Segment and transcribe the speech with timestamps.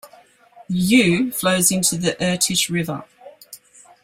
[0.67, 3.03] The Uy flows into the Irtysh River.